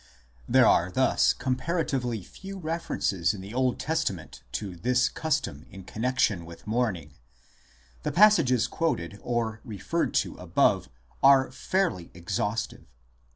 [0.49, 6.43] There are thus comparatively few references in the Old Testament to this custom in connexion
[6.43, 7.13] with mourning;
[8.01, 10.89] the passages quoted or referred to above
[11.21, 12.87] are fairly exhaus tive.